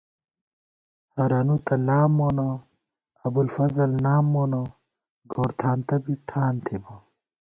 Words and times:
ہرَنُو 1.13 1.55
تہ 1.65 1.75
لام 1.87 2.09
مونہ، 2.17 2.47
ابُوالفضل 3.25 3.91
نام 4.05 4.25
مونہ، 4.33 4.61
گورتھانتہ 5.31 5.95
بی 6.03 6.13
ٹھان 6.27 6.53
تِھبہ 6.65 6.95